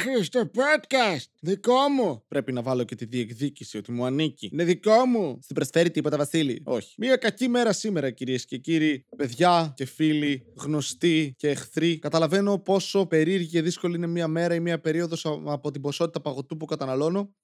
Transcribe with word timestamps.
άχρηστο 0.00 0.50
podcast. 0.54 1.24
Δικό 1.40 1.88
μου. 1.88 2.22
Πρέπει 2.28 2.52
να 2.52 2.62
βάλω 2.62 2.84
και 2.84 2.94
τη 2.94 3.04
διεκδίκηση 3.04 3.76
ότι 3.76 3.92
μου 3.92 4.04
ανήκει. 4.04 4.48
Είναι 4.52 4.64
δικό 4.64 5.06
μου. 5.06 5.38
Στην 5.42 5.54
προσφέρει 5.54 5.90
τίποτα, 5.90 6.16
Βασίλη. 6.16 6.62
Όχι. 6.64 6.94
Μία 6.98 7.16
κακή 7.16 7.48
μέρα 7.48 7.72
σήμερα, 7.72 8.10
κυρίες 8.10 8.44
και 8.44 8.56
κύριοι. 8.56 9.06
Παιδιά 9.16 9.72
και 9.76 9.84
φίλοι, 9.84 10.44
γνωστοί 10.56 11.34
και 11.36 11.48
εχθροί. 11.48 11.98
Καταλαβαίνω 11.98 12.58
πόσο 12.58 13.06
περίεργη 13.06 13.46
και 13.46 13.62
δύσκολη 13.62 13.96
είναι 13.96 14.06
μία 14.06 14.28
μέρα 14.28 14.54
ή 14.54 14.60
μία 14.60 14.80
περίοδος 14.80 15.24
από 15.26 15.70
την 15.70 15.80
ποσότητα 15.80 16.20
παγωτού 16.20 16.56
που 16.56 16.64
καταναλώνω. 16.64 17.34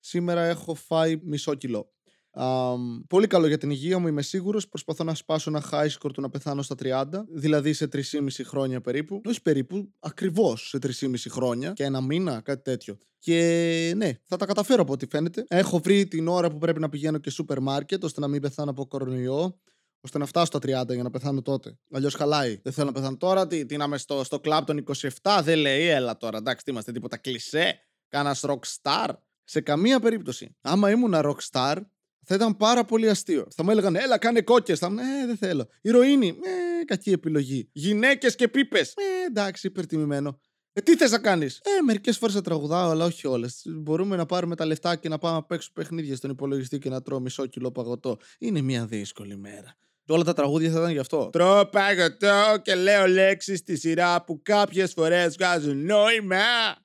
Σήμερα 0.00 0.44
έχω 0.44 0.74
φάει 0.74 1.20
μισό 1.22 1.54
κιλό. 1.54 1.95
Um, 2.38 3.02
πολύ 3.08 3.26
καλό 3.26 3.46
για 3.46 3.58
την 3.58 3.70
υγεία 3.70 3.98
μου, 3.98 4.06
είμαι 4.06 4.22
σίγουρος. 4.22 4.68
Προσπαθώ 4.68 5.04
να 5.04 5.14
σπάσω 5.14 5.50
ένα 5.50 5.62
high 5.70 5.88
score 5.88 6.12
του 6.12 6.20
να 6.20 6.30
πεθάνω 6.30 6.62
στα 6.62 6.74
30, 6.82 7.04
δηλαδή 7.28 7.72
σε 7.72 7.88
3,5 7.92 8.00
χρόνια 8.44 8.80
περίπου. 8.80 9.20
Όχι 9.24 9.42
περίπου, 9.42 9.92
ακριβώς 9.98 10.68
σε 10.68 10.78
3,5 11.00 11.14
χρόνια 11.28 11.72
και 11.72 11.84
ένα 11.84 12.00
μήνα, 12.00 12.40
κάτι 12.40 12.62
τέτοιο. 12.62 12.98
Και 13.18 13.92
ναι, 13.96 14.18
θα 14.24 14.36
τα 14.36 14.46
καταφέρω 14.46 14.82
από 14.82 14.92
ό,τι 14.92 15.06
φαίνεται. 15.06 15.44
Έχω 15.48 15.78
βρει 15.78 16.06
την 16.06 16.28
ώρα 16.28 16.50
που 16.50 16.58
πρέπει 16.58 16.80
να 16.80 16.88
πηγαίνω 16.88 17.18
και 17.18 17.30
σούπερ 17.30 17.60
μάρκετ 17.60 18.04
ώστε 18.04 18.20
να 18.20 18.28
μην 18.28 18.40
πεθάνω 18.40 18.70
από 18.70 18.86
κορονοϊό 18.86 19.60
ώστε 20.00 20.18
να 20.18 20.26
φτάσω 20.26 20.46
στα 20.46 20.58
30 20.58 20.94
για 20.94 21.02
να 21.02 21.10
πεθάνω 21.10 21.42
τότε. 21.42 21.78
Αλλιώς 21.90 22.14
χαλάει. 22.14 22.60
Δεν 22.62 22.72
θέλω 22.72 22.86
να 22.86 22.92
πεθάνω 22.92 23.16
τώρα. 23.16 23.46
Τι, 23.46 23.66
τι 23.66 23.76
να 23.76 23.84
είμαι 23.84 23.98
στο, 23.98 24.24
στο 24.24 24.40
κλαμπ 24.40 24.64
των 24.64 24.84
27, 25.22 25.40
δεν 25.42 25.58
λέει, 25.58 25.86
έλα 25.86 26.16
τώρα. 26.16 26.38
Εντάξει, 26.38 26.64
τι 26.64 26.70
είμαστε, 26.70 26.92
τίποτα 26.92 27.16
κλισέ. 27.16 27.78
Κάνα 28.08 28.36
rock 28.40 28.60
star. 28.82 29.08
Σε 29.44 29.60
καμία 29.60 30.00
περίπτωση. 30.00 30.56
Άμα 30.60 30.90
ήμουν 30.90 31.14
rock 31.14 31.36
star, 31.50 31.76
θα 32.26 32.34
ήταν 32.34 32.56
πάρα 32.56 32.84
πολύ 32.84 33.08
αστείο. 33.08 33.46
Θα 33.54 33.62
μου 33.64 33.70
έλεγαν, 33.70 33.96
Έλα, 33.96 34.18
κάνε 34.18 34.40
κόκκες. 34.40 34.78
Θα 34.78 34.90
μου 34.90 34.98
Ε, 34.98 35.26
δεν 35.26 35.36
θέλω. 35.36 35.68
Ηρωίνη. 35.80 36.28
Ε, 36.28 36.84
κακή 36.84 37.10
επιλογή. 37.10 37.68
Γυναίκες 37.72 38.34
και 38.34 38.48
πίπες. 38.48 38.92
Ε, 38.96 39.26
εντάξει, 39.26 39.66
υπερτιμημένο. 39.66 40.40
Ε, 40.72 40.80
τι 40.80 40.96
θες 40.96 41.10
να 41.10 41.18
κάνεις; 41.18 41.60
Ε, 41.64 41.82
μερικές 41.82 42.18
φορές 42.18 42.34
θα 42.34 42.40
τραγουδάω, 42.40 42.90
αλλά 42.90 43.04
όχι 43.04 43.26
όλες. 43.26 43.62
Μπορούμε 43.66 44.16
να 44.16 44.26
πάρουμε 44.26 44.54
τα 44.56 44.64
λεφτά 44.66 44.96
και 44.96 45.08
να 45.08 45.18
πάμε 45.18 45.34
να 45.34 45.42
παίξουμε 45.42 45.74
παιχνίδια 45.74 46.16
στον 46.16 46.30
υπολογιστή 46.30 46.78
και 46.78 46.88
να 46.88 47.02
τρώω 47.02 47.20
μισό 47.20 47.46
κιλό 47.46 47.72
παγωτό. 47.72 48.16
Είναι 48.38 48.60
μια 48.60 48.86
δύσκολη 48.86 49.36
μέρα. 49.36 49.76
Όλα 50.08 50.24
τα 50.24 50.32
τραγούδια 50.32 50.70
θα 50.70 50.78
ήταν 50.78 50.90
γι' 50.90 50.98
αυτό. 50.98 51.28
Τρώω 51.32 51.66
παγωτό 51.66 52.60
και 52.62 52.74
λέω 52.74 53.06
λέξεις 53.06 53.58
στη 53.58 53.76
σειρά 53.76 54.24
που 54.24 54.40
κάποιες 54.42 54.92
φορές 54.92 55.34
βγάζουν 55.34 55.84
νόημα. 55.84 56.36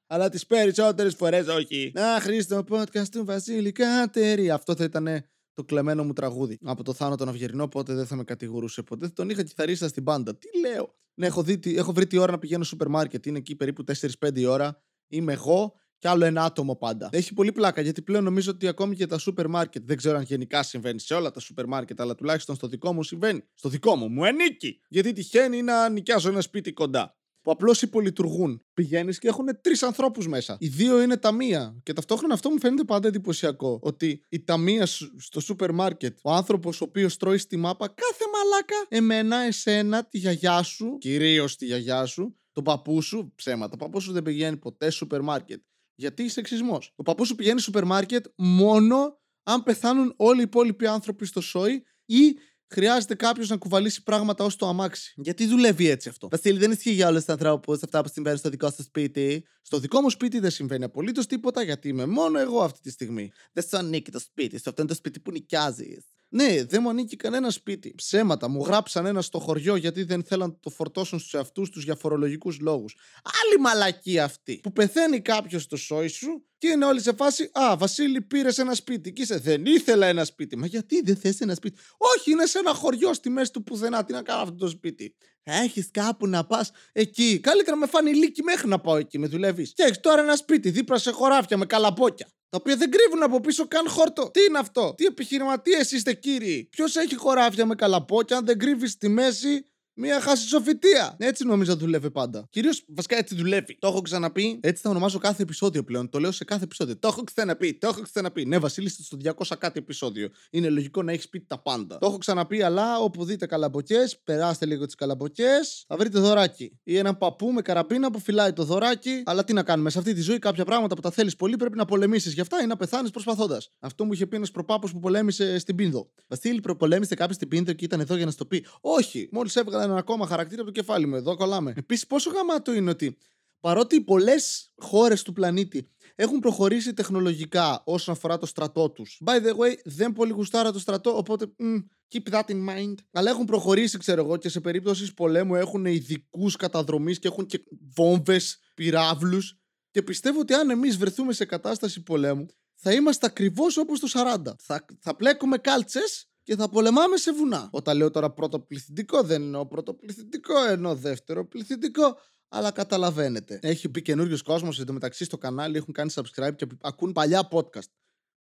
Αλλά 0.07 0.29
τις 0.29 0.45
περισσότερες 0.45 1.15
φορές 1.15 1.47
όχι. 1.47 1.91
Να, 1.95 2.19
Χρήστο, 2.19 2.63
podcast 2.69 3.07
του 3.11 3.25
Βασίλη 3.25 3.71
Κάτερη. 3.71 4.49
Αυτό 4.49 4.75
θα 4.75 4.83
ήταν 4.83 5.25
το 5.53 5.63
κλεμμένο 5.63 6.03
μου 6.03 6.13
τραγούδι 6.13 6.57
από 6.63 6.83
το 6.83 6.93
Θάνο 6.93 7.15
τον 7.15 7.29
Αυγερινό, 7.29 7.63
οπότε 7.63 7.93
δεν 7.93 8.05
θα 8.05 8.15
με 8.15 8.23
κατηγορούσε 8.23 8.81
ποτέ. 8.81 9.07
Τον 9.07 9.29
είχα 9.29 9.43
κιθαρίστα 9.43 9.87
στην 9.87 10.03
πάντα. 10.03 10.37
Τι 10.37 10.59
λέω; 10.59 10.95
Ναι, 11.13 11.27
έχω, 11.27 11.43
δει, 11.43 11.59
έχω 11.63 11.93
βρει 11.93 12.07
τη 12.07 12.17
ώρα 12.17 12.31
να 12.31 12.39
πηγαίνω 12.39 12.63
στο 12.63 12.71
σούπερ 12.71 12.87
μάρκετ. 12.87 13.25
Είναι 13.25 13.37
εκεί 13.37 13.55
περίπου 13.55 13.83
4-5 14.19 14.35
η 14.39 14.45
ώρα. 14.45 14.83
Είμαι 15.07 15.33
εγώ 15.33 15.73
και 15.97 16.07
άλλο 16.07 16.25
ένα 16.25 16.43
άτομο 16.43 16.75
πάντα. 16.75 17.09
Έχει 17.11 17.33
πολύ 17.33 17.51
πλάκα 17.51 17.81
γιατί 17.81 18.01
πλέον 18.01 18.23
νομίζω 18.23 18.51
ότι 18.51 18.67
ακόμη 18.67 18.95
και 18.95 19.05
τα 19.05 19.17
σούπερ 19.17 19.47
μάρκετ, 19.47 19.83
δεν 19.85 19.97
ξέρω 19.97 20.17
αν 20.17 20.23
γενικά 20.23 20.63
συμβαίνει 20.63 20.99
σε 20.99 21.13
όλα 21.13 21.31
τα 21.31 21.39
σούπερ 21.39 21.65
μάρκετ, 21.65 22.01
αλλά 22.01 22.15
τουλάχιστον 22.15 22.55
στο 22.55 22.67
δικό 22.67 22.93
μου 22.93 23.03
συμβαίνει. 23.03 23.43
Στο 23.53 23.69
δικό 23.69 23.95
μου, 23.95 24.07
μου 24.07 24.25
ανήκει. 24.25 24.79
Γιατί 24.89 25.13
τυχαίνει 25.13 25.61
να 25.61 25.89
νοικιάζω 25.89 26.29
ένα 26.29 26.41
σπίτι 26.41 26.73
κοντά 26.73 27.15
που 27.41 27.51
απλώς 27.51 27.81
υπολειτουργούν. 27.81 28.61
Πηγαίνεις 28.73 29.19
και 29.19 29.27
έχουν 29.27 29.45
τρεις 29.61 29.83
ανθρώπους 29.83 30.27
μέσα. 30.27 30.57
Οι 30.59 30.67
δύο 30.67 31.01
είναι 31.01 31.17
ταμεία. 31.17 31.79
Και 31.83 31.93
ταυτόχρονα 31.93 32.33
αυτό 32.33 32.49
μου 32.49 32.59
φαίνεται 32.59 32.83
πάντα 32.83 33.07
εντυπωσιακό. 33.07 33.79
Ότι 33.81 34.25
η 34.29 34.43
ταμεία 34.43 34.85
στο 35.17 35.39
σούπερ 35.39 35.71
μάρκετ, 35.71 36.17
ο 36.23 36.31
άνθρωπος 36.31 36.81
ο 36.81 36.83
οποίος 36.83 37.17
τρώει 37.17 37.37
στη 37.37 37.57
μάπα, 37.57 37.87
κάθε 37.87 38.23
μαλάκα, 38.33 38.75
εμένα, 38.87 39.37
εσένα, 39.37 40.05
τη 40.05 40.17
γιαγιά 40.17 40.63
σου, 40.63 40.97
κυρίως 40.97 41.55
τη 41.55 41.65
γιαγιά 41.65 42.05
σου, 42.05 42.35
τον 42.51 42.63
παππού 42.63 43.01
σου, 43.01 43.33
ψέματα. 43.35 43.73
Ο 43.73 43.77
παππούς 43.77 44.03
σου 44.03 44.11
δεν 44.11 44.23
πηγαίνει 44.23 44.57
ποτέ 44.57 44.89
σούπερ 44.89 45.21
μάρκετ. 45.21 45.61
Γιατί 45.95 46.23
είσαι 46.23 46.39
εξισμός. 46.39 46.93
Ο 46.95 47.03
παππούς 47.03 47.27
σου 47.27 47.35
πηγαίνει 47.35 47.59
σούπερ 47.59 47.83
μάρκετ 47.83 48.25
μόνο 48.35 49.19
αν 49.43 49.63
πεθάνουν 49.63 50.13
όλοι 50.17 50.39
οι 50.39 50.43
υπόλοιποι 50.43 50.85
άνθρωποι 50.85 51.25
στο 51.25 51.41
σόι 51.41 51.83
ή 52.05 52.35
χρειάζεται 52.71 53.15
κάποιος 53.15 53.49
να 53.49 53.57
κουβαλήσει 53.57 54.03
πράγματα 54.03 54.43
ως 54.43 54.55
το 54.55 54.67
αμάξι. 54.67 55.13
Γιατί 55.15 55.47
δουλεύει 55.47 55.89
έτσι 55.89 56.09
αυτό; 56.09 56.27
Βασίλη, 56.29 56.57
δεν 56.57 56.71
ισχύει 56.71 56.91
για 56.91 57.07
όλου 57.07 57.23
του 57.25 57.31
ανθρώπου 57.31 57.73
αυτά 57.73 58.01
που 58.01 58.09
συμβαίνουν 58.13 58.39
στο 58.39 58.49
δικό 58.49 58.71
σας 58.71 58.85
σπίτι. 58.85 59.45
Στο 59.61 59.79
δικό 59.79 60.01
μου 60.01 60.09
σπίτι 60.09 60.39
δεν 60.39 60.51
συμβαίνει 60.51 60.83
απολύτως 60.83 61.25
τίποτα 61.27 61.63
γιατί 61.63 61.87
είμαι 61.87 62.05
μόνο 62.05 62.39
εγώ 62.39 62.63
αυτή 62.63 62.79
τη 62.81 62.89
στιγμή. 62.89 63.31
Δεν 63.53 63.63
σου 63.63 63.77
ανήκει 63.77 64.11
το 64.11 64.19
σπίτι 64.19 64.57
σου. 64.57 64.69
Αυτό 64.69 64.81
είναι 64.81 64.91
το 64.91 64.97
σπίτι 64.97 65.19
που 65.19 65.31
νοικιάζεις. 65.31 66.05
Ναι, 66.33 66.63
δεν 66.63 66.79
μου 66.81 66.89
ανήκει 66.89 67.15
κανένα 67.15 67.49
σπίτι. 67.49 67.93
Ψέματα. 67.95 68.49
Μου 68.49 68.63
γράψαν 68.63 69.05
ένα 69.05 69.21
στο 69.21 69.39
χωριό 69.39 69.75
γιατί 69.75 70.03
δεν 70.03 70.23
θέλαν 70.23 70.49
να 70.49 70.57
το 70.59 70.69
φορτώσουν 70.69 71.19
στους 71.19 71.33
εαυτούς 71.33 71.69
τους 71.69 71.83
για 71.83 71.95
φορολογικούς 71.95 72.59
λόγους. 72.59 72.95
Άλλη 73.43 73.61
μαλακή 73.61 74.19
αυτή. 74.19 74.59
Που 74.63 74.71
πεθαίνει 74.71 75.21
κάποιος 75.21 75.63
στο 75.63 75.77
σόι 75.77 76.07
σου 76.07 76.45
και 76.57 76.67
είναι 76.67 76.85
όλοι 76.85 77.01
σε 77.01 77.13
φάση 77.13 77.49
Α, 77.53 77.77
Βασίλη, 77.77 78.21
πήρες 78.21 78.57
ένα 78.57 78.73
σπίτι. 78.73 79.13
Και 79.13 79.21
είσαι, 79.21 79.37
δεν 79.37 79.65
ήθελα 79.65 80.05
ένα 80.05 80.23
σπίτι. 80.23 80.57
Μα 80.57 80.65
γιατί 80.65 81.01
δεν 81.01 81.15
θες 81.15 81.39
ένα 81.39 81.55
σπίτι. 81.55 81.79
Όχι, 81.97 82.31
είναι 82.31 82.45
σε 82.45 82.59
ένα 82.59 82.73
χωριό 82.73 83.13
στη 83.13 83.29
μέση 83.29 83.51
του 83.51 83.63
πουθενά. 83.63 84.03
Τι 84.03 84.13
να 84.13 84.21
κάνω 84.21 84.41
αυτό 84.41 84.55
το 84.55 84.67
σπίτι. 84.67 85.15
Έχεις 85.43 85.91
κάπου 85.91 86.27
να 86.27 86.45
πας 86.45 86.71
εκεί. 86.91 87.39
Καλύτερα 87.39 87.77
με 87.77 87.85
φάνει 87.85 88.13
λύκη 88.13 88.43
μέχρι 88.43 88.67
να 88.67 88.79
πάω 88.79 88.97
εκεί. 88.97 89.19
Με 89.19 89.27
δουλεύεις. 89.27 89.73
Και 89.73 89.83
έχει 89.83 89.99
τώρα 89.99 90.21
ένα 90.21 90.35
σπίτι 90.35 90.69
δίπλα 90.69 90.97
σε 90.97 91.11
χωράφια 91.11 91.57
με 91.57 91.65
καλαπόκια. 91.65 92.27
Τα 92.51 92.57
οποία 92.57 92.75
δεν 92.75 92.91
κρύβουν 92.91 93.23
από 93.23 93.39
πίσω 93.39 93.67
καν 93.67 93.89
χόρτο. 93.89 94.31
Τι 94.31 94.43
είναι 94.43 94.57
αυτό, 94.57 94.93
τι 94.97 95.05
επιχειρηματίες 95.05 95.91
είστε 95.91 96.13
κύριοι; 96.13 96.67
Ποιος 96.71 96.95
έχει 96.95 97.15
χωράφια 97.15 97.65
με 97.65 97.75
καλαπόκια, 97.75 98.37
αν 98.37 98.45
δεν 98.45 98.59
κρύβεις 98.59 98.91
στη 98.91 99.07
μέση 99.07 99.65
Μία 99.93 100.21
χασισοφιτία. 100.21 101.15
Έτσι 101.17 101.45
νομίζω 101.45 101.75
δουλεύει 101.75 102.11
πάντα. 102.11 102.47
Κυρίως 102.49 102.83
βασικά 102.87 103.17
έτσι 103.17 103.35
δουλεύει. 103.35 103.77
Το 103.79 103.87
έχω 103.87 104.01
ξαναπεί. 104.01 104.59
Έτσι 104.63 104.81
θα 104.81 104.89
ονομάζω 104.89 105.17
κάθε 105.17 105.43
επεισόδιο 105.43 105.83
πλέον. 105.83 106.09
Το 106.09 106.19
λέω 106.19 106.31
σε 106.31 106.43
κάθε 106.43 106.63
επεισόδιο. 106.63 106.97
Το 106.97 107.07
έχω 107.07 107.23
ξαναπεί. 107.23 107.73
Το 107.73 107.87
έχω 107.87 108.01
ξαναπεί. 108.01 108.45
Ναι, 108.45 108.57
Βασίλη, 108.57 108.89
στο 108.89 109.17
200 109.23 109.57
κάτι 109.59 109.79
επεισόδιο. 109.79 110.29
Είναι 110.49 110.69
λογικό 110.69 111.03
να 111.03 111.11
έχεις 111.11 111.29
πει 111.29 111.39
τα 111.39 111.61
πάντα. 111.61 111.97
Το 111.97 112.07
έχω 112.07 112.17
ξαναπεί, 112.17 112.61
αλλά 112.61 112.99
όπου 112.99 113.25
δείτε 113.25 113.45
καλαμποκές, 113.45 114.19
περάστε 114.23 114.65
λίγο 114.65 114.85
τις 114.85 114.95
καλαμποκές, 114.95 115.83
θα 115.87 115.97
βρείτε 115.97 116.19
δωράκι. 116.19 116.79
Ή 116.83 116.97
έναν 116.97 117.17
παππού 117.17 117.51
με 117.51 117.61
καραπίνα 117.61 118.11
που 118.11 118.19
φυλάει 118.19 118.53
το 118.53 118.63
δωράκι. 118.63 119.21
Αλλά 119.25 119.43
τι 119.43 119.53
να 119.53 119.63
κάνουμε. 119.63 119.89
Σε 119.89 119.99
αυτή 119.99 120.13
τη 120.13 120.21
ζωή 120.21 120.39
κάποια 120.39 120.65
πράγματα 120.65 120.95
που 120.95 121.01
τα 121.01 121.11
θέλεις 121.11 121.35
πολύ 121.35 121.55
πρέπει 121.55 121.77
να 121.77 121.85
πολεμήσεις 121.85 122.33
γι' 122.33 122.41
αυτά 122.41 122.63
ή 122.63 122.65
να 122.65 122.75
πεθάνεις 122.75 123.11
προσπαθώντας. 123.11 123.71
Αυτό 123.79 124.05
μου 124.05 124.13
είχε 124.13 124.27
πει 124.27 124.35
ένας 124.35 124.51
προπάπος 124.51 124.91
που 124.91 124.99
πολέμησε 124.99 125.59
στην 125.59 125.75
Πίνδο. 125.75 126.11
Βασίλη, 126.27 126.59
προπολέμησε 126.61 127.15
κάποιος 127.15 127.35
στην 127.35 127.47
Πίνδο 127.47 127.73
και 127.73 127.85
ήταν 127.85 127.99
εδώ 127.99 128.15
για 128.15 128.25
να 128.25 128.31
στο 128.31 128.45
πει. 128.45 128.65
Όχι, 128.81 129.29
μόλις 129.31 129.55
έβγαλε 129.81 129.91
έναν 129.91 129.97
ακόμα 129.97 130.27
χαρακτήρα 130.27 130.61
από 130.61 130.71
το 130.71 130.79
κεφάλι 130.79 131.05
μου. 131.05 131.15
Εδώ 131.15 131.35
κολλάμε. 131.35 131.73
Επίσης, 131.75 132.07
πόσο 132.07 132.31
γαμάτο 132.31 132.73
είναι 132.73 132.89
ότι 132.89 133.17
παρότι 133.59 134.01
πολλές 134.01 134.71
χώρες 134.77 135.23
του 135.23 135.33
πλανήτη 135.33 135.87
έχουν 136.15 136.39
προχωρήσει 136.39 136.93
τεχνολογικά 136.93 137.81
όσον 137.85 138.13
αφορά 138.13 138.37
το 138.37 138.45
στρατό 138.45 138.89
τους. 138.89 139.21
By 139.25 139.35
the 139.35 139.49
way, 139.49 139.73
δεν 139.83 140.13
πολύ 140.13 140.31
γουστάρα 140.31 140.71
το 140.71 140.79
στρατό, 140.79 141.17
οπότε 141.17 141.45
mm, 141.59 141.83
keep 142.11 142.33
that 142.33 142.45
in 142.45 142.69
mind. 142.69 142.95
Αλλά 143.11 143.29
έχουν 143.29 143.45
προχωρήσει, 143.45 143.97
ξέρω 143.97 144.23
εγώ, 144.23 144.37
και 144.37 144.49
σε 144.49 144.59
περίπτωσης 144.59 145.13
πολέμου 145.13 145.55
έχουν 145.55 145.85
ειδικούς 145.85 146.55
καταδρομής 146.55 147.19
και 147.19 147.27
έχουν 147.27 147.45
και 147.45 147.63
βόμβες, 147.95 148.59
πυράβλους. 148.75 149.55
Και 149.91 150.01
πιστεύω 150.01 150.39
ότι 150.39 150.53
αν 150.53 150.69
εμείς 150.69 150.97
βρεθούμε 150.97 151.33
σε 151.33 151.45
κατάσταση 151.45 152.03
πολέμου, 152.03 152.45
θα 152.75 152.93
είμαστε 152.93 153.25
ακριβώς 153.25 153.77
όπως 153.77 153.99
το 153.99 154.07
40. 154.07 154.55
Θα, 154.57 154.85
θα 154.99 155.15
πλέκουμε 155.15 155.57
κάλτσες 155.57 156.30
και 156.51 156.57
θα 156.57 156.69
πολεμάμε 156.69 157.17
σε 157.17 157.33
βουνά. 157.33 157.69
Όταν 157.71 157.97
λέω 157.97 158.11
τώρα 158.11 158.29
πρώτο 158.29 158.59
πληθυντικό, 158.59 159.23
δεν 159.23 159.41
εννοώ 159.41 159.65
πρώτο 159.65 159.93
πληθυντικό, 159.93 160.65
εννοώ 160.69 160.95
δεύτερο 160.95 161.45
πληθυντικό. 161.45 162.17
Αλλά 162.49 162.71
καταλαβαίνετε. 162.71 163.59
Έχει 163.61 163.89
πει 163.89 164.01
καινούριο 164.01 164.37
κόσμος 164.43 164.79
εντωμεταξύ 164.79 165.23
στο 165.25 165.37
κανάλι, 165.37 165.77
έχουν 165.77 165.93
κάνει 165.93 166.13
subscribe 166.15 166.55
και 166.55 166.67
ακούν 166.81 167.11
παλιά 167.11 167.47
podcast. 167.51 167.89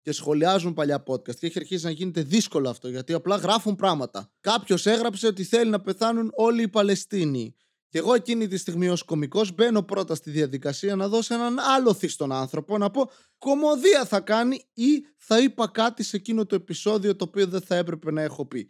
Και 0.02 0.12
σχολιάζουν 0.12 0.74
παλιά 0.74 1.04
podcast. 1.08 1.36
Και 1.36 1.46
έχει 1.46 1.60
αρχίσει 1.60 1.86
να 1.86 1.92
γίνεται 1.92 2.22
δύσκολο 2.22 2.70
αυτό 2.70 2.90
γιατί 2.90 3.14
απλά 3.14 3.36
γράφουν 3.36 3.76
πράγματα. 3.76 4.32
Κάποιος 4.40 4.86
έγραψε 4.86 5.28
ότι 5.28 5.44
θέλει 5.44 5.70
να 5.70 5.82
πεθάνουν 5.82 6.32
όλοι 6.36 6.62
οι 6.62 6.68
Παλαιστίνοι. 6.68 7.56
Και 7.98 8.04
εγώ 8.04 8.14
εκείνη 8.14 8.48
τη 8.48 8.58
στιγμή 8.58 8.90
ως 8.90 9.04
κωμικός 9.04 9.54
μπαίνω 9.54 9.84
πρώτα 9.84 10.16
στη 10.16 10.32
διαδικασία 10.32 10.96
να 10.96 11.08
δώσω 11.08 11.34
έναν 11.34 11.60
άλλο 11.60 12.00
στον 12.08 12.32
άνθρωπο 12.32 12.78
να 12.78 12.90
πω 12.90 13.10
κομμωδία 13.38 14.06
θα 14.06 14.20
κάνει 14.20 14.62
ή 14.74 15.06
θα 15.18 15.40
είπα 15.40 15.68
κάτι 15.68 16.04
σε 16.04 16.16
εκείνο 16.16 16.46
το 16.46 16.56
επεισόδιο 16.56 17.16
το 17.16 17.24
οποίο 17.24 17.48
δεν 17.48 17.62
θα 17.62 17.76
έπρεπε 17.76 18.12
να 18.12 18.22
έχω 18.22 18.46
πει. 18.46 18.70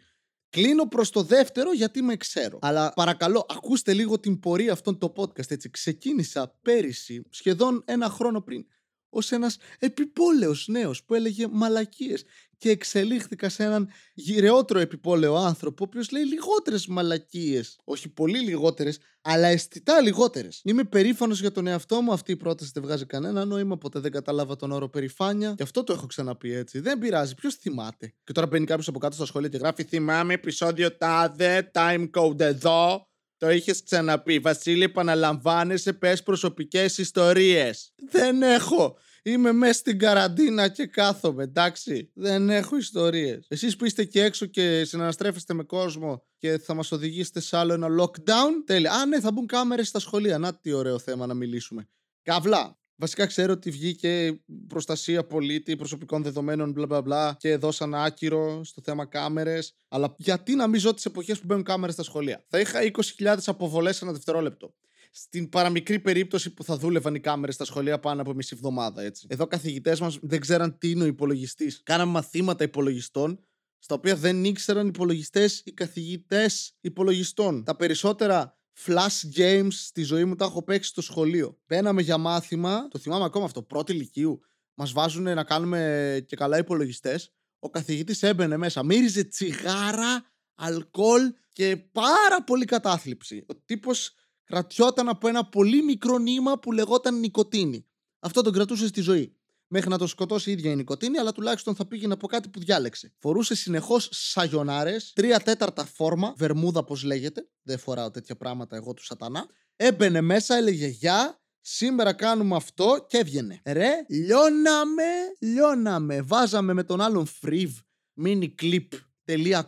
Κλείνω 0.50 0.88
προς 0.88 1.10
το 1.10 1.22
δεύτερο 1.22 1.72
γιατί 1.72 2.02
με 2.02 2.16
ξέρω. 2.16 2.58
Αλλά 2.60 2.92
παρακαλώ, 2.94 3.46
ακούστε 3.48 3.92
λίγο 3.92 4.20
την 4.20 4.38
πορεία 4.38 4.72
αυτών 4.72 4.98
το 4.98 5.12
podcast. 5.16 5.50
Έτσι, 5.50 5.70
ξεκίνησα 5.70 6.58
πέρυσι, 6.62 7.22
σχεδόν 7.30 7.82
ένα 7.86 8.08
χρόνο 8.08 8.40
πριν, 8.40 8.66
ως 9.10 9.32
ένας 9.32 9.56
επιπόλαιος 9.78 10.68
νέος 10.68 11.04
που 11.04 11.14
έλεγε 11.14 11.46
μαλακίες 11.50 12.24
και 12.58 12.70
εξελίχθηκα 12.70 13.48
σε 13.48 13.64
έναν 13.64 13.88
γυρεότερο 14.14 14.80
επιπόλαιο 14.80 15.34
άνθρωπο, 15.34 15.84
ο 15.84 15.86
οποίος 15.88 16.10
λέει 16.10 16.22
λιγότερες 16.22 16.86
μαλακίες. 16.86 17.78
Όχι 17.84 18.08
πολύ 18.08 18.38
λιγότερες, 18.38 18.98
αλλά 19.22 19.46
αισθητά 19.46 20.00
λιγότερες. 20.00 20.60
Είμαι 20.64 20.84
περήφανος 20.84 21.40
για 21.40 21.52
τον 21.52 21.66
εαυτό 21.66 22.00
μου. 22.00 22.12
Αυτή 22.12 22.32
η 22.32 22.36
πρόταση 22.36 22.70
δεν 22.74 22.82
βγάζει 22.82 23.06
κανένα 23.06 23.44
νόημα. 23.44 23.78
Ποτέ 23.78 24.00
δεν 24.00 24.10
κατάλαβα 24.10 24.56
τον 24.56 24.72
όρο 24.72 24.88
περηφάνεια. 24.88 25.54
Και 25.56 25.62
αυτό 25.62 25.84
το 25.84 25.92
έχω 25.92 26.06
ξαναπεί 26.06 26.52
έτσι. 26.52 26.80
Δεν 26.80 26.98
πειράζει. 26.98 27.34
Ποιος 27.34 27.54
θυμάται. 27.54 28.14
Και 28.24 28.32
τώρα 28.32 28.46
μπαίνει 28.46 28.64
κάποιος 28.66 28.88
από 28.88 28.98
κάτω 28.98 29.14
στα 29.14 29.26
σχόλια 29.26 29.48
και 29.48 29.56
γράφει 29.56 29.84
Θυμάμαι 29.84 30.34
επεισόδιο 30.34 30.96
τάδε, 30.96 31.70
time 31.74 32.10
code 32.10 32.40
εδώ. 32.40 33.08
Το 33.38 33.50
είχες 33.50 33.82
ξαναπεί. 33.82 34.38
Βασίλη, 34.38 34.82
επαναλαμβάνεσαι, 34.82 35.92
πες 35.92 36.22
προσωπικές 36.22 36.98
ιστορίες. 36.98 37.92
Δεν 38.10 38.42
έχω. 38.42 38.98
Είμαι 39.22 39.52
μέσα 39.52 39.72
στην 39.72 39.98
καραντίνα 39.98 40.68
και 40.68 40.86
κάθομαι, 40.86 41.42
εντάξει. 41.42 42.10
Δεν 42.14 42.50
έχω 42.50 42.76
ιστορίες. 42.76 43.46
Εσείς 43.48 43.76
που 43.76 43.84
είστε 43.84 44.04
και 44.04 44.22
έξω 44.22 44.46
και 44.46 44.84
συναναστρέφεστε 44.84 45.54
με 45.54 45.62
κόσμο 45.62 46.22
και 46.38 46.58
θα 46.58 46.74
μας 46.74 46.92
οδηγήσετε 46.92 47.40
σε 47.40 47.56
άλλο 47.56 47.72
ένα 47.72 47.88
lockdown. 48.00 48.62
Τέλεια. 48.66 48.92
Α, 48.92 49.06
ναι, 49.06 49.20
θα 49.20 49.32
μπουν 49.32 49.46
κάμερες 49.46 49.88
στα 49.88 49.98
σχολεία. 49.98 50.38
Να 50.38 50.54
τι 50.54 50.72
ωραίο 50.72 50.98
θέμα 50.98 51.26
να 51.26 51.34
μιλήσουμε. 51.34 51.88
Καβλά. 52.22 52.78
Βασικά 53.00 53.26
ξέρω 53.26 53.52
ότι 53.52 53.70
βγήκε 53.70 54.40
προστασία 54.66 55.24
πολίτη 55.24 55.76
προσωπικών 55.76 56.22
δεδομένων 56.22 56.70
μπλα 56.72 56.86
μπλα 56.86 57.02
μπλα 57.02 57.36
και 57.38 57.56
δώσαν 57.56 57.94
άκυρο 57.94 58.64
στο 58.64 58.80
θέμα 58.84 59.06
κάμερες. 59.06 59.74
Αλλά 59.88 60.14
γιατί 60.18 60.54
να 60.54 60.66
μην 60.66 60.80
ζω 60.80 60.94
τις 60.94 61.04
εποχές 61.04 61.38
που 61.38 61.46
μπαίνουν 61.46 61.62
κάμερες 61.62 61.94
στα 61.94 62.02
σχολεία; 62.02 62.44
Θα 62.48 62.60
είχα 62.60 62.80
20.000 63.18 63.36
αποβολές 63.46 64.02
ένα 64.02 64.12
δευτερόλεπτο. 64.12 64.74
Στην 65.10 65.48
παραμικρή 65.48 65.98
περίπτωση 65.98 66.50
που 66.50 66.64
θα 66.64 66.76
δούλευαν 66.76 67.14
οι 67.14 67.20
κάμερες 67.20 67.54
στα 67.54 67.64
σχολεία 67.64 67.98
πάνω 67.98 68.20
από 68.20 68.34
μισή 68.34 68.50
εβδομάδα, 68.54 69.02
έτσι. 69.02 69.26
Εδώ 69.30 69.46
καθηγητές 69.46 70.00
μας 70.00 70.18
δεν 70.22 70.40
ξέραν 70.40 70.78
τι 70.78 70.90
είναι 70.90 71.02
ο 71.02 71.06
υπολογιστής. 71.06 71.82
Κάναμε 71.84 72.12
μαθήματα 72.12 72.64
υπολογιστών 72.64 73.40
στα 73.78 73.94
οποία 73.94 74.16
δεν 74.16 74.44
ήξεραν 74.44 74.86
υπολογιστές 74.86 75.62
οι 75.64 75.72
καθηγητές 75.72 76.76
υπολογιστών. 76.80 77.64
Τα 77.64 77.76
περισσότερα 77.76 78.57
flash 78.86 79.38
games 79.38 79.72
στη 79.72 80.02
ζωή 80.02 80.24
μου 80.24 80.34
τα 80.34 80.44
έχω 80.44 80.62
παίξει 80.62 80.88
στο 80.88 81.02
σχολείο. 81.02 81.58
Μπαίναμε 81.66 82.02
για 82.02 82.18
μάθημα, 82.18 82.88
το 82.88 82.98
θυμάμαι 82.98 83.24
ακόμα 83.24 83.44
αυτό, 83.44 83.62
πρώτη 83.62 83.92
ηλικίου. 83.92 84.40
Μας 84.74 84.92
βάζουν 84.92 85.22
να 85.22 85.44
κάνουμε 85.44 86.24
και 86.26 86.36
καλά 86.36 86.58
υπολογιστές. 86.58 87.32
Ο 87.58 87.70
καθηγητής 87.70 88.22
έμπαινε 88.22 88.56
μέσα, 88.56 88.84
μύριζε 88.84 89.24
τσιγάρα, 89.24 90.24
αλκοόλ 90.54 91.32
και 91.52 91.76
πάρα 91.76 92.44
πολύ 92.44 92.64
κατάθλιψη. 92.64 93.44
Ο 93.48 93.54
τύπος 93.54 94.12
κρατιόταν 94.44 95.08
από 95.08 95.28
ένα 95.28 95.48
πολύ 95.48 95.82
μικρό 95.82 96.18
νήμα 96.18 96.58
που 96.58 96.72
λεγόταν 96.72 97.18
νοικοτήνη. 97.18 97.86
Αυτό 98.18 98.42
τον 98.42 98.52
κρατούσε 98.52 98.86
στη 98.86 99.00
ζωή. 99.00 99.37
Μέχρι 99.70 99.88
να 99.88 99.98
το 99.98 100.06
σκοτώσει 100.06 100.50
η 100.50 100.52
ίδια 100.52 100.70
η 100.70 100.76
νοικοτήνη, 100.76 101.18
αλλά 101.18 101.32
τουλάχιστον 101.32 101.74
θα 101.74 101.86
πήγαινε 101.86 102.12
από 102.12 102.26
κάτι 102.26 102.48
που 102.48 102.60
διάλεξε. 102.60 103.12
Φορούσε 103.18 103.54
συνεχώς 103.54 104.08
σαγιονάρες, 104.12 105.12
τρία 105.12 105.40
τέταρτα 105.40 105.84
φόρμα, 105.84 106.34
βερμούδα 106.36 106.84
πώς 106.84 107.02
λέγεται. 107.02 107.48
Δεν 107.62 107.78
φοράω 107.78 108.10
τέτοια 108.10 108.36
πράγματα 108.36 108.76
εγώ 108.76 108.94
του 108.94 109.04
σατανά. 109.04 109.46
Έμπαινε 109.76 110.20
μέσα, 110.20 110.56
έλεγε 110.56 110.86
Γεια, 110.86 111.40
Σήμερα 111.60 112.12
κάνουμε 112.12 112.56
αυτό 112.56 113.06
και 113.08 113.18
έβγαινε. 113.18 113.60
Ρε, 113.64 113.90
λιώναμε, 114.08 115.02
λιώναμε. 115.40 116.22
Βάζαμε 116.22 116.72
με 116.72 116.82
τον 116.82 117.00
άλλον 117.00 117.26
φρίβ, 117.26 117.78
mini 118.24 118.48
clip 118.62 118.88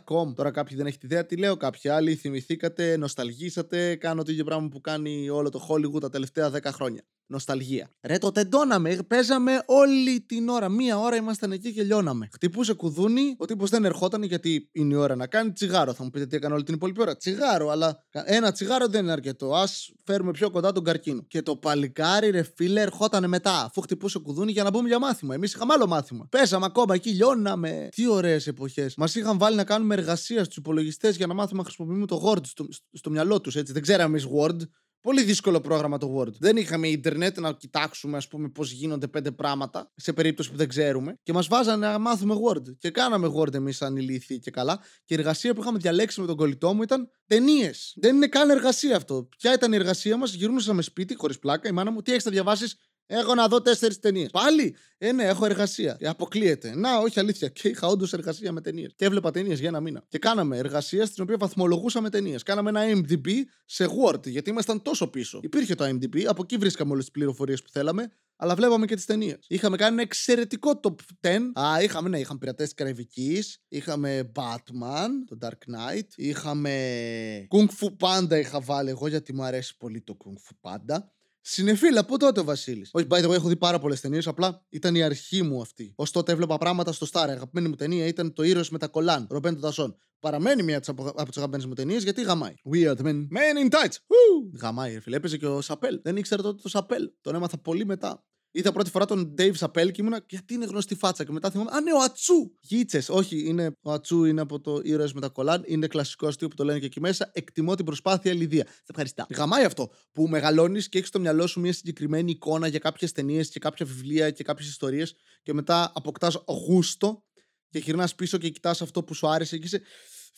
.com. 0.05 0.33
Τώρα 0.35 0.51
κάποιοι 0.51 0.77
δεν 0.77 0.85
έχετε 0.85 1.05
ιδέα 1.05 1.25
τι 1.25 1.37
λέω, 1.37 1.57
κάποιοι 1.57 1.89
άλλοι 1.89 2.15
θυμηθήκατε, 2.15 2.97
νοσταλγήσατε, 2.97 3.95
κάνω 3.95 4.23
το 4.23 4.31
ίδιο 4.31 4.43
πράγμα 4.43 4.67
που 4.67 4.81
κάνει 4.81 5.29
όλο 5.29 5.49
το 5.49 5.67
Hollywood 5.69 6.01
τα 6.01 6.09
τελευταία 6.09 6.51
10 6.53 6.59
χρόνια. 6.63 7.03
Νοσταλγία. 7.31 7.89
Ρε, 8.01 8.17
το 8.17 8.31
τεντώναμε. 8.31 8.97
Παίζαμε 9.07 9.63
όλη 9.65 10.21
την 10.21 10.49
ώρα. 10.49 10.69
Μία 10.69 10.99
ώρα 10.99 11.15
ήμασταν 11.15 11.51
εκεί 11.51 11.73
και 11.73 11.83
λιώναμε. 11.83 12.29
Χτυπούσε 12.33 12.73
κουδούνι. 12.73 13.35
Ο 13.37 13.45
τύπος 13.45 13.69
δεν 13.69 13.85
ερχόταν 13.85 14.23
γιατί 14.23 14.69
είναι 14.71 14.93
η 14.93 14.97
ώρα 14.97 15.15
να 15.15 15.27
κάνει 15.27 15.51
τσιγάρο. 15.51 15.93
Θα 15.93 16.03
μου 16.03 16.09
πείτε 16.09 16.25
τι 16.25 16.35
έκανε 16.35 16.53
όλη 16.53 16.63
την 16.63 16.73
υπόλοιπη 16.73 17.01
ώρα. 17.01 17.17
Τσιγάρο, 17.17 17.69
αλλά 17.69 18.05
ένα 18.23 18.51
τσιγάρο 18.51 18.87
δεν 18.87 19.03
είναι 19.03 19.11
αρκετό. 19.11 19.55
Α 19.55 19.67
φέρουμε 20.05 20.31
πιο 20.31 20.49
κοντά 20.49 20.71
τον 20.71 20.83
καρκίνο. 20.83 21.21
Και 21.27 21.41
το 21.41 21.55
παλικάρι, 21.55 22.29
ρε 22.29 22.43
φίλε, 22.55 22.81
ερχόταν 22.81 23.29
μετά. 23.29 23.63
Αφού 23.63 23.81
χτυπούσε 23.81 24.19
κουδούνι 24.19 24.51
για 24.51 24.63
να 24.63 24.69
μπούμε 24.69 24.87
για 24.87 24.99
μάθημα. 24.99 25.33
Εμείς 25.33 25.53
είχαμε 25.53 25.73
άλλο 25.73 25.87
μάθημα. 25.87 26.27
Πέσαμε 26.29 26.65
ακόμα 26.65 26.93
εκεί, 26.95 27.09
λιώναμε. 27.09 27.89
Τι 27.95 28.07
ωραίες 28.07 28.47
εποχές. 28.47 28.95
Μας 28.95 29.15
είχαν 29.15 29.37
βάλει 29.37 29.55
να 29.55 29.63
κάνουμε 29.63 29.93
εργασία 29.93 30.43
στους 30.43 30.55
υπολογιστές 30.55 31.15
για 31.15 31.27
να 31.27 31.33
μάθουμε 31.33 31.57
να 31.57 31.63
χρησιμοποιούμε 31.63 32.05
το 32.05 32.21
Word 32.25 32.45
στο, 32.45 32.65
στο, 32.69 32.85
στο 32.91 33.09
μυαλό 33.09 33.41
τους. 33.41 33.63
Δεν 33.63 33.81
ξέραμε 33.81 34.09
εμείς 34.09 34.27
Word. 34.37 34.57
Πολύ 35.01 35.23
δύσκολο 35.23 35.61
πρόγραμμα 35.61 35.97
το 35.97 36.17
Word. 36.17 36.33
Δεν 36.39 36.57
είχαμε 36.57 36.87
ίντερνετ 36.87 37.39
να 37.39 37.53
κοιτάξουμε, 37.53 38.17
ας 38.17 38.27
πούμε, 38.27 38.49
πώς 38.49 38.71
γίνονται 38.71 39.07
πέντε 39.07 39.31
πράγματα 39.31 39.91
σε 39.95 40.13
περίπτωση 40.13 40.51
που 40.51 40.57
δεν 40.57 40.67
ξέρουμε. 40.67 41.17
Και 41.23 41.33
μας 41.33 41.47
βάζανε 41.47 41.87
να 41.87 41.99
μάθουμε 41.99 42.35
Word. 42.47 42.77
Και 42.77 42.89
κάναμε 42.89 43.31
Word 43.35 43.53
εμείς 43.53 43.77
σαν 43.77 43.95
ηλίθιοι 43.95 44.39
και 44.39 44.51
καλά. 44.51 44.79
Και 45.05 45.13
η 45.13 45.17
εργασία 45.17 45.53
που 45.53 45.61
είχαμε 45.61 45.77
διαλέξει 45.77 46.21
με 46.21 46.27
τον 46.27 46.35
κολλητό 46.35 46.73
μου 46.73 46.81
ήταν 46.81 47.09
ταινίες. 47.27 47.93
Δεν 47.95 48.15
είναι 48.15 48.27
καν 48.27 48.49
εργασία 48.49 48.95
αυτό. 48.95 49.27
Ποια 49.37 49.53
ήταν 49.53 49.73
η 49.73 49.75
εργασία 49.75 50.17
μας, 50.17 50.33
γυρνούσαμε 50.33 50.81
σπίτι, 50.81 51.15
χωρίς 51.15 51.39
πλάκα. 51.39 51.69
Η 51.69 51.71
μάνα 51.71 51.91
μου, 51.91 52.01
τι 52.01 52.11
έχεις 52.11 52.25
να 52.25 52.31
διαβάσεις, 52.31 52.75
Έχω 53.13 53.35
να 53.35 53.47
δω 53.47 53.61
τέσσερις 53.61 53.99
ταινίες. 53.99 54.29
Πάλι! 54.29 54.75
Ε, 54.97 55.11
ναι, 55.11 55.23
έχω 55.23 55.45
εργασία. 55.45 55.97
Ε, 55.99 56.07
αποκλείεται. 56.07 56.75
Να, 56.75 56.97
όχι 56.97 57.19
αλήθεια. 57.19 57.47
Και 57.47 57.67
είχα 57.67 57.87
όντως 57.87 58.13
εργασία 58.13 58.51
με 58.51 58.61
ταινίες. 58.61 58.93
Και 58.95 59.05
έβλεπα 59.05 59.31
ταινίες 59.31 59.59
για 59.59 59.67
ένα 59.67 59.79
μήνα. 59.79 60.03
Και 60.07 60.17
κάναμε 60.17 60.57
εργασία 60.57 61.05
στην 61.05 61.23
οποία 61.23 61.37
βαθμολογούσαμε 61.37 62.09
ταινίες. 62.09 62.43
Κάναμε 62.43 62.69
ένα 62.69 62.81
IMDb 62.85 63.27
σε 63.65 63.85
Word, 63.85 64.27
γιατί 64.27 64.49
ήμασταν 64.49 64.81
τόσο 64.81 65.07
πίσω. 65.07 65.39
Υπήρχε 65.43 65.75
το 65.75 65.85
IMDb, 65.85 66.23
από 66.23 66.41
εκεί 66.41 66.57
βρίσκαμε 66.57 66.91
όλες 66.91 67.03
τις 67.03 67.13
πληροφορίες 67.13 67.61
που 67.61 67.69
θέλαμε, 67.69 68.11
αλλά 68.35 68.55
βλέπαμε 68.55 68.85
και 68.85 68.95
τις 68.95 69.05
ταινίες. 69.05 69.39
Είχαμε 69.47 69.77
κάνει 69.77 69.93
ένα 69.93 70.01
εξαιρετικό 70.01 70.79
top 70.83 70.95
10. 71.21 71.51
Α, 71.59 71.81
είχαμε, 71.83 72.09
ναι, 72.09 72.19
είχαμε 72.19 72.39
πειρατές 72.39 72.73
Καραϊβική, 72.73 73.43
είχαμε 73.67 74.31
Batman, 74.35 75.09
το 75.25 75.37
Dark 75.41 75.49
Knight, 75.73 76.07
είχαμε 76.15 77.47
Kung 77.49 77.67
Fu 77.79 77.87
Panda 77.99 78.39
είχα 78.39 78.59
βάλει 78.61 78.89
εγώ 78.89 79.07
γιατί 79.07 79.33
μου 79.33 79.43
αρέσει 79.43 79.77
πολύ 79.77 80.01
το 80.01 80.17
Kung 80.25 80.33
Fu 80.33 80.71
Panda. 80.71 80.97
Συνεφίλ, 81.41 81.97
από 81.97 82.17
τότε 82.17 82.39
ο 82.39 82.43
Βασίλης; 82.43 82.89
Όχι, 82.93 83.07
by 83.09 83.17
the 83.17 83.27
way, 83.29 83.33
έχω 83.33 83.47
δει 83.47 83.55
πάρα 83.55 83.79
πολλές 83.79 84.01
ταινίες. 84.01 84.27
Απλά 84.27 84.65
ήταν 84.69 84.95
η 84.95 85.03
αρχή 85.03 85.43
μου 85.43 85.61
αυτή. 85.61 85.93
Ω 85.95 86.03
τότε 86.03 86.31
έβλεπα 86.31 86.57
πράγματα 86.57 86.91
στο 86.91 87.07
Star. 87.11 87.27
Η 87.27 87.31
αγαπημένη 87.31 87.67
μου 87.67 87.75
ταινία 87.75 88.05
ήταν 88.05 88.33
το 88.33 88.43
ήρωα 88.43 88.63
με 88.71 88.77
τα 88.77 88.87
κολάν, 88.87 89.27
Ρομπέντο 89.29 89.59
Δασόν. 89.59 89.95
Παραμένει 90.19 90.63
μία 90.63 90.81
από 90.87 91.25
τις 91.27 91.37
αγαπημένες 91.37 91.65
μου 91.65 91.73
ταινίες 91.73 92.03
γιατί 92.03 92.21
γαμάει. 92.21 92.53
We 92.71 92.87
are 92.87 92.95
the 92.95 93.03
men. 93.03 93.27
Men 93.27 93.65
in 93.65 93.69
tights. 93.69 93.95
Woo! 93.95 94.59
Γαμάει, 94.61 94.99
φίλε. 94.99 95.15
Έπαιζε 95.15 95.37
και 95.37 95.47
ο 95.47 95.61
Σαπέλ. 95.61 95.99
Δεν 96.03 96.17
ήξερα 96.17 96.41
τότε 96.41 96.61
το 96.61 96.69
Σαπέλ. 96.69 97.11
Τον 97.21 97.35
έμαθα 97.35 97.57
πολύ 97.57 97.85
μετά. 97.85 98.25
Είδα 98.53 98.71
πρώτη 98.71 98.89
φορά 98.89 99.05
τον 99.05 99.33
Dave 99.37 99.53
Chappelle 99.59 99.91
και 99.91 100.01
ήμουνα 100.01 100.25
γιατί 100.29 100.53
είναι 100.53 100.65
γνωστή 100.65 100.95
φάτσα. 100.95 101.23
Και 101.23 101.31
μετά 101.31 101.51
θυμάμαι, 101.51 101.69
Α, 101.73 101.81
ναι, 101.81 101.93
ο 101.93 102.01
Ατσού! 102.01 102.51
Γίτσες, 102.59 103.09
όχι, 103.09 103.47
είναι, 103.47 103.77
ο 103.81 103.91
Ατσού 103.91 104.23
είναι 104.23 104.41
από 104.41 104.59
το 104.59 104.79
ήρωες 104.83 105.13
με 105.13 105.21
τα 105.21 105.29
κολάν. 105.29 105.63
Είναι 105.65 105.87
κλασικό 105.87 106.27
αστείο 106.27 106.47
που 106.47 106.55
το 106.55 106.63
λένε 106.63 106.79
και 106.79 106.85
εκεί 106.85 106.99
μέσα. 106.99 107.29
Εκτιμώ 107.33 107.75
την 107.75 107.85
προσπάθεια 107.85 108.33
Λιδία. 108.33 108.65
Σε 108.67 108.83
ευχαριστά. 108.87 109.27
Γαμάει 109.35 109.63
αυτό 109.63 109.91
που 110.11 110.27
μεγαλώνεις 110.27 110.89
και 110.89 110.97
έχεις 110.97 111.09
στο 111.09 111.19
μυαλό 111.19 111.47
σου 111.47 111.59
μια 111.59 111.73
συγκεκριμένη 111.73 112.31
εικόνα 112.31 112.67
για 112.67 112.79
κάποιες 112.79 113.11
ταινίες 113.11 113.49
και 113.49 113.59
κάποια 113.59 113.85
βιβλία 113.85 114.31
και 114.31 114.43
κάποιες 114.43 114.67
ιστορίες 114.67 115.15
και 115.43 115.53
μετά 115.53 115.91
αποκτάς 115.95 116.43
γούστο 116.67 117.23
και 117.69 117.79
γυρνάς 117.79 118.15
πίσω 118.15 118.37
και 118.37 118.49
κοιτάς 118.49 118.81
αυτό 118.81 119.03
που 119.03 119.13
σου 119.13 119.27
άρεσε 119.27 119.57
και 119.57 119.65
είσαι. 119.65 119.81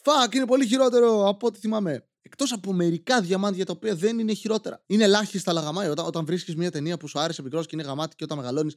Φακ, 0.04 0.34
είναι 0.34 0.46
πολύ 0.46 0.68
χειρότερο 0.68 1.28
από 1.28 1.48
ό,τι 1.48 1.60
θυμάμαι. 1.60 2.08
Εκτός 2.26 2.52
από 2.52 2.74
μερικά 2.74 3.22
διαμάντια 3.22 3.66
τα 3.66 3.74
οποία 3.76 3.96
δεν 3.96 4.20
είναι 4.20 4.34
χειρότερα. 4.34 4.84
Είναι 4.86 5.04
ελάχιστα 5.04 5.54
λαγαμάει. 5.54 5.88
Όταν, 5.88 6.06
όταν 6.06 6.26
βρίσκεις 6.26 6.56
μια 6.56 6.72
ταινία 6.72 6.98
που 6.98 7.08
σου 7.08 7.20
άρεσε 7.20 7.42
μικρός 7.42 7.66
και 7.66 7.76
είναι 7.76 7.84
γαμάτι 7.84 8.16
και 8.16 8.24
όταν 8.24 8.38
μεγαλώνεις. 8.38 8.76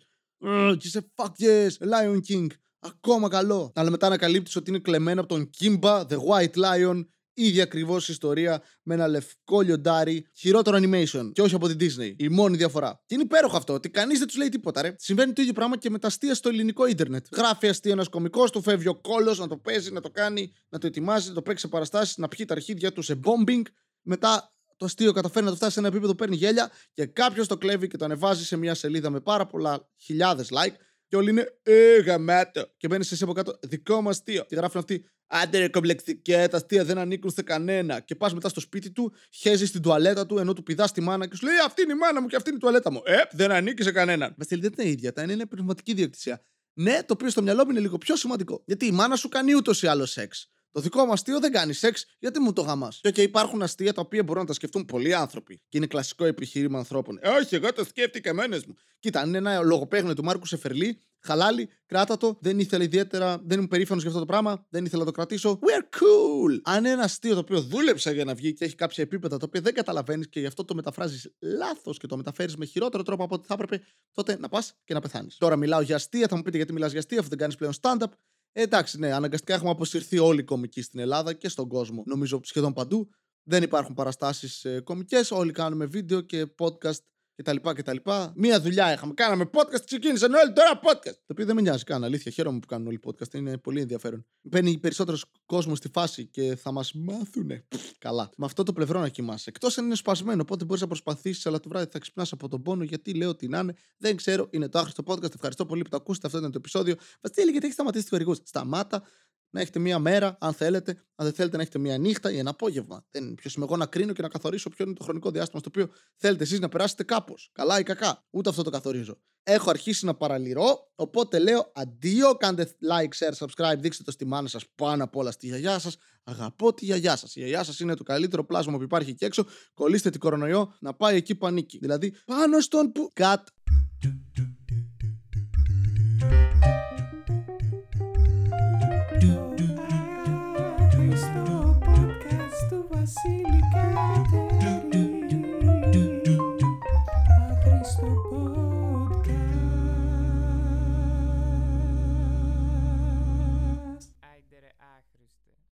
Και 0.78 0.86
είσαι 0.86 1.12
fuck 1.14 1.44
yes, 1.44 1.68
Lion 1.92 2.20
King. 2.28 2.46
Ακόμα 2.78 3.28
καλό. 3.28 3.72
Αλλά 3.74 3.90
μετά 3.90 4.06
ανακαλύπτεις 4.06 4.56
ότι 4.56 4.70
είναι 4.70 4.78
κλεμμένο 4.78 5.20
από 5.20 5.28
τον 5.28 5.50
Kimba, 5.58 6.06
The 6.06 6.16
White 6.28 6.54
Lion, 6.54 7.06
ίδια 7.36 7.62
ακριβώς 7.62 8.08
ιστορία 8.08 8.62
με 8.82 8.94
ένα 8.94 9.08
λευκό 9.08 9.60
λιοντάρι, 9.60 10.26
χειρότερο 10.34 10.76
animation 10.80 11.30
και 11.32 11.42
όχι 11.42 11.54
από 11.54 11.68
την 11.68 11.76
Disney. 11.80 12.14
Η 12.16 12.28
μόνη 12.28 12.56
διαφορά. 12.56 13.02
Και 13.06 13.14
είναι 13.14 13.22
υπέροχο 13.22 13.56
αυτό, 13.56 13.72
ότι 13.72 13.90
κανείς 13.90 14.18
δεν 14.18 14.26
τους 14.26 14.36
λέει 14.36 14.48
τίποτα, 14.48 14.82
ρε. 14.82 14.94
Συμβαίνει 14.98 15.32
το 15.32 15.40
ίδιο 15.40 15.54
πράγμα 15.54 15.78
και 15.78 15.90
με 15.90 15.98
τα 15.98 16.06
αστεία 16.06 16.34
στο 16.34 16.48
ελληνικό 16.48 16.86
ίντερνετ. 16.86 17.26
Γράφει 17.36 17.68
αστεία 17.68 17.92
ένας 17.92 18.08
κωμικός, 18.08 18.50
του 18.50 18.62
φεύγει 18.62 18.88
ο 18.88 18.94
κόλος 18.94 19.38
να 19.38 19.46
το 19.46 19.56
παίζει, 19.56 19.92
να 19.92 20.00
το 20.00 20.10
κάνει, 20.10 20.52
να 20.68 20.78
το 20.78 20.86
ετοιμάζει, 20.86 21.28
να 21.28 21.34
το 21.34 21.42
παίξει 21.42 21.62
σε 21.62 21.68
παραστάσεις, 21.68 22.16
να 22.16 22.28
πιει 22.28 22.44
τα 22.44 22.54
αρχίδια 22.54 22.92
του 22.92 23.02
σε 23.02 23.20
bombing. 23.24 23.62
Μετά 24.02 24.54
το 24.76 24.84
αστείο 24.84 25.12
καταφέρει 25.12 25.44
να 25.44 25.50
το 25.50 25.56
φτάσει 25.56 25.72
σε 25.72 25.78
ένα 25.78 25.88
επίπεδο, 25.88 26.14
παίρνει 26.14 26.36
γέλια 26.36 26.70
και 26.92 27.06
κάποιος 27.06 27.46
το 27.46 27.56
κλέβει 27.56 27.88
και 27.88 27.96
το 27.96 28.04
ανεβάζει 28.04 28.44
σε 28.44 28.56
μια 28.56 28.74
σελίδα 28.74 29.10
με 29.10 29.20
πάρα 29.20 29.46
πολλά 29.46 29.88
χιλιάδες 29.96 30.48
like. 30.50 30.74
Και 31.08 31.16
όλοι 31.16 31.30
είναι 31.30 31.58
Ε, 31.62 32.00
γαμάτο. 32.00 32.66
Και 32.76 32.88
μπαίνεις 32.88 33.12
εσύ 33.12 33.22
από 33.22 33.32
κάτω, 33.32 33.58
δικό 33.62 34.00
μα 34.02 34.10
αστείο. 34.10 34.44
Και 34.44 34.56
γράφουν 34.56 34.80
αυτοί, 34.80 35.08
Άντε 35.26 35.58
ρε 35.58 35.68
κομπλεξικέ, 35.68 36.46
τα 36.50 36.56
αστεία 36.56 36.84
δεν 36.84 36.98
ανήκουν 36.98 37.30
σε 37.30 37.42
κανένα. 37.42 38.00
Και 38.00 38.14
πας 38.14 38.34
μετά 38.34 38.48
στο 38.48 38.60
σπίτι 38.60 38.90
του, 38.90 39.12
χέζεις 39.30 39.68
στην 39.68 39.82
τουαλέτα 39.82 40.26
του, 40.26 40.38
ενώ 40.38 40.52
του 40.52 40.62
πηδάς 40.62 40.92
τη 40.92 41.00
μάνα 41.00 41.26
και 41.26 41.36
σου 41.36 41.44
λέει 41.46 41.54
Αυτή 41.64 41.82
είναι 41.82 41.92
η 41.92 41.96
μάνα 41.96 42.20
μου 42.20 42.26
και 42.26 42.36
αυτή 42.36 42.48
είναι 42.48 42.58
η 42.58 42.60
τουαλέτα 42.60 42.92
μου. 42.92 43.00
Ε, 43.04 43.16
δεν 43.30 43.52
ανήκει 43.52 43.82
σε 43.82 43.92
κανέναν. 43.92 44.34
Βασίλη, 44.38 44.60
δεν 44.60 44.72
είναι 44.78 44.88
ίδια. 44.88 45.12
Τα 45.12 45.22
είναι 45.22 45.46
πνευματική 45.46 45.94
διοκτησία. 45.94 46.40
Ναι, 46.72 47.02
το 47.02 47.12
οποίο 47.12 47.30
στο 47.30 47.42
μυαλό 47.42 47.64
μου 47.64 47.70
είναι 47.70 47.80
λίγο 47.80 47.98
πιο 47.98 48.16
σημαντικό. 48.16 48.62
Γιατί 48.66 48.86
η 48.86 48.90
μάνα 48.90 49.16
σου 49.16 49.28
κάνει 49.28 49.54
ούτως 49.54 49.82
ή 49.82 49.86
άλλως 49.86 50.10
σεξ. 50.10 50.50
Το 50.76 50.82
δικό 50.82 51.04
μου 51.04 51.12
αστείο 51.12 51.40
δεν 51.40 51.52
κάνει 51.52 51.72
σεξ, 51.72 52.06
γιατί 52.18 52.40
μου 52.40 52.52
το 52.52 52.62
γαμάς. 52.62 53.00
Και 53.02 53.08
okay, 53.08 53.18
υπάρχουν 53.18 53.62
αστεία 53.62 53.92
τα 53.92 54.00
οποία 54.00 54.22
μπορούν 54.22 54.40
να 54.40 54.48
τα 54.48 54.54
σκεφτούν 54.54 54.84
πολλοί 54.84 55.14
άνθρωποι. 55.14 55.60
Και 55.68 55.76
είναι 55.76 55.86
κλασικό 55.86 56.24
επιχείρημα 56.24 56.78
ανθρώπων. 56.78 57.18
Ε, 57.20 57.28
όχι, 57.28 57.54
εγώ 57.54 57.72
το 57.72 57.84
σκέφτηκα 57.84 58.34
μένε 58.34 58.60
μου. 58.66 58.74
Κοίτα, 58.98 59.20
αν 59.20 59.28
είναι 59.28 59.38
ένα 59.38 59.60
λογοπαίγνιο 59.60 60.14
του 60.14 60.24
Μάρκου 60.24 60.46
Σεφερλί, 60.46 61.00
χαλάλι, 61.20 61.68
κράτα 61.86 62.16
το. 62.16 62.38
Δεν 62.40 62.58
ήθελε 62.58 62.84
ιδιαίτερα, 62.84 63.38
δεν 63.44 63.56
ήμουν 63.56 63.68
περήφανος 63.68 64.02
για 64.02 64.10
αυτό 64.10 64.24
το 64.24 64.30
πράγμα. 64.32 64.66
Δεν 64.70 64.84
ήθελα 64.84 65.00
να 65.00 65.06
το 65.06 65.12
κρατήσω. 65.12 65.58
We're 65.62 65.98
cool. 65.98 66.60
Αν 66.62 66.78
είναι 66.78 66.90
ένα 66.90 67.02
αστείο 67.02 67.32
το 67.32 67.38
οποίο 67.38 67.60
δούλεψα 67.60 68.10
για 68.10 68.24
να 68.24 68.34
βγει 68.34 68.52
και 68.52 68.64
έχει 68.64 68.74
κάποια 68.74 69.04
επίπεδα 69.04 69.36
τα 69.36 69.44
οποία 69.48 69.60
δεν 69.60 69.74
καταλαβαίνεις 69.74 70.28
και 70.28 70.40
γι' 70.40 70.46
αυτό 70.46 70.64
το 70.64 70.74
μεταφράζεις 70.74 71.32
λάθος 71.40 71.98
και 71.98 72.06
το 72.06 72.16
μεταφέρεις 72.16 72.56
με 72.56 72.64
χειρότερο 72.64 73.02
τρόπο 73.02 73.24
από 73.24 73.34
ό,τι 73.34 73.46
θα 73.46 73.54
έπρεπε, 73.54 73.82
τότε 74.12 74.38
να 74.38 74.48
πας 74.48 74.74
και 74.84 74.94
να 74.94 75.00
πεθάνεις. 75.00 75.36
Τώρα 75.36 75.56
μιλάω 75.56 75.80
για 75.80 75.94
αστεία, 75.94 76.26
θα 76.28 76.36
μου 76.36 76.42
πείτε 76.42 76.56
γιατί 76.56 76.72
μιλάς 76.72 76.90
για 76.90 76.98
αστεία, 76.98 77.20
αφού 77.20 77.28
δεν 77.28 77.38
κάνεις 77.38 77.56
πλέον 77.56 77.72
stand-up. 77.80 78.10
Ε, 78.58 78.62
εντάξει, 78.62 78.98
ναι, 78.98 79.12
αναγκαστικά 79.12 79.54
έχουμε 79.54 79.70
αποσυρθεί 79.70 80.18
όλοι 80.18 80.40
οι 80.40 80.44
κομικοί 80.44 80.82
στην 80.82 81.00
Ελλάδα 81.00 81.32
και 81.32 81.48
στον 81.48 81.68
κόσμο. 81.68 82.02
Νομίζω 82.06 82.40
σχεδόν 82.42 82.72
παντού. 82.72 83.08
Δεν 83.42 83.62
υπάρχουν 83.62 83.94
παραστάσεις 83.94 84.64
ε, 84.64 84.80
κομικές. 84.80 85.30
Όλοι 85.30 85.52
κάνουμε 85.52 85.84
βίντεο 85.84 86.20
και 86.20 86.46
podcast 86.58 87.00
κτλ. 87.36 87.56
κτλ. 87.74 87.96
Μία 88.34 88.60
δουλειά 88.60 88.92
είχαμε. 88.92 89.14
Κάναμε 89.14 89.50
podcast, 89.52 89.84
ξεκίνησαν 89.84 90.34
όλοι 90.34 90.52
τώρα 90.52 90.80
podcast. 90.82 91.14
Το 91.14 91.32
οποίο 91.32 91.44
δεν 91.46 91.54
με 91.54 91.60
νοιάζει 91.60 91.84
καν. 91.84 92.04
Αλήθεια, 92.04 92.32
χαίρομαι 92.32 92.58
που 92.58 92.66
κάνουν 92.66 92.86
όλοι 92.86 93.00
podcast. 93.04 93.34
Είναι 93.34 93.58
πολύ 93.58 93.80
ενδιαφέρον. 93.80 94.26
Μπαίνει 94.42 94.78
περισσότερος 94.78 95.24
κόσμος 95.46 95.78
στη 95.78 95.88
φάση 95.92 96.26
και 96.26 96.56
θα 96.56 96.72
μας 96.72 96.92
μάθουνε. 96.92 97.64
Καλά. 97.98 98.30
Με 98.36 98.44
αυτό 98.44 98.62
το 98.62 98.72
πλευρό 98.72 99.00
να 99.00 99.08
κοιμάσαι. 99.08 99.44
Εκτός 99.48 99.78
αν 99.78 99.84
είναι 99.84 99.94
σπασμένο. 99.94 100.42
Οπότε 100.42 100.64
μπορείς 100.64 100.80
να 100.82 100.88
προσπαθήσεις, 100.88 101.46
αλλά 101.46 101.60
το 101.60 101.68
βράδυ 101.68 101.88
θα 101.90 101.98
ξυπνάς 101.98 102.32
από 102.32 102.48
τον 102.48 102.62
πόνο. 102.62 102.84
Γιατί 102.84 103.14
λέω 103.14 103.28
ότι 103.28 103.48
να 103.48 103.58
είναι. 103.58 103.74
Δεν 103.96 104.16
ξέρω. 104.16 104.48
Είναι 104.50 104.68
το 104.68 104.78
άχρηστο 104.78 105.02
podcast. 105.06 105.34
Ευχαριστώ 105.34 105.66
πολύ 105.66 105.82
που 105.82 105.88
το 105.88 105.96
ακούσετε. 105.96 106.26
Αυτό 106.26 106.38
ήταν 106.38 106.50
το 106.50 106.58
επεισόδιο. 106.58 106.94
Βασίλη, 107.20 107.50
γιατί 107.50 107.64
έχει 107.64 107.74
σταματήσει 107.74 108.02
τους 108.02 108.12
χορηγούς. 108.12 108.38
Σταμάτα 108.44 109.02
να 109.50 109.60
έχετε 109.60 109.78
μία 109.78 109.98
μέρα, 109.98 110.36
αν 110.40 110.52
θέλετε. 110.52 110.90
Αν 111.14 111.26
δεν 111.26 111.34
θέλετε 111.34 111.56
να 111.56 111.62
έχετε 111.62 111.78
μία 111.78 111.98
νύχτα 111.98 112.30
ή 112.32 112.38
ένα 112.38 112.50
απόγευμα. 112.50 113.04
Δεν 113.10 113.24
είναι 113.24 113.34
ποιο 113.34 113.50
είμαι 113.56 113.64
εγώ 113.64 113.76
να 113.76 113.86
κρίνω 113.86 114.12
και 114.12 114.22
να 114.22 114.28
καθορίσω 114.28 114.70
ποιο 114.70 114.84
είναι 114.84 114.94
το 114.94 115.04
χρονικό 115.04 115.30
διάστημα 115.30 115.60
στο 115.60 115.70
οποίο 115.74 115.94
θέλετε 116.16 116.42
εσείς 116.42 116.60
να 116.60 116.68
περάσετε 116.68 117.04
κάπως. 117.04 117.50
Καλά 117.52 117.78
ή 117.78 117.82
κακά. 117.82 118.24
Ούτε 118.30 118.48
αυτό 118.48 118.62
το 118.62 118.70
καθορίζω. 118.70 119.20
Έχω 119.42 119.70
αρχίσει 119.70 120.04
να 120.04 120.14
παραλυρώ, 120.14 120.92
οπότε 120.94 121.38
λέω 121.38 121.72
αντίο. 121.74 122.34
Κάντε 122.34 122.76
like, 122.90 123.26
share, 123.26 123.46
subscribe, 123.46 123.78
δείξτε 123.78 124.02
το 124.02 124.10
στη 124.10 124.24
μάνα 124.24 124.48
σας 124.48 124.64
πάνω 124.74 125.04
απ' 125.04 125.16
όλα 125.16 125.30
στη 125.30 125.46
γιαγιά 125.46 125.78
σας. 125.78 125.96
Αγαπώ 126.24 126.74
τη 126.74 126.84
γιαγιά 126.84 127.16
σας. 127.16 127.36
Η 127.36 127.38
γιαγιά 127.38 127.64
σας 127.64 127.80
είναι 127.80 127.94
το 127.94 128.02
καλύτερο 128.02 128.44
πλάσμα 128.44 128.76
που 128.76 128.82
υπάρχει 128.82 129.10
εκεί 129.10 129.24
έξω. 129.24 129.44
Κολλήστε 129.74 130.10
την 130.10 130.20
κορονοϊό 130.20 130.74
να 130.80 130.94
πάει 130.94 131.16
εκεί 131.16 131.34
που 131.34 131.46
ανήκει. 131.46 131.78
Δηλαδή 131.78 132.14
πάνω 132.24 132.60
στον 132.60 132.92
που. 132.92 133.12
Cut 133.14 133.42